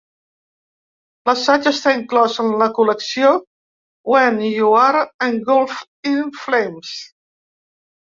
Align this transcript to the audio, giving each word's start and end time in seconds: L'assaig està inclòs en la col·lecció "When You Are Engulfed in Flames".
L'assaig 1.29 1.67
està 1.71 1.91
inclòs 1.97 2.37
en 2.43 2.47
la 2.61 2.67
col·lecció 2.77 3.33
"When 4.13 4.39
You 4.47 4.71
Are 4.85 5.03
Engulfed 5.27 6.11
in 6.13 6.33
Flames". 6.47 6.95